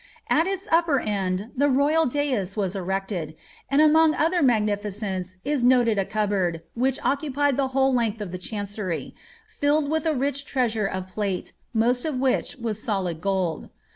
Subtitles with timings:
[0.31, 3.35] At its upper end the royal dais was erected,
[3.69, 8.39] and among other magnificence is noted a cupboard, which occupied the whole length of the
[8.39, 9.13] chancery,
[9.47, 13.69] filled with a rich treasure of plate, ma«t of which was solid gold.